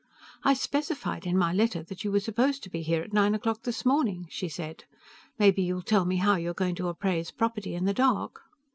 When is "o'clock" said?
3.35-3.61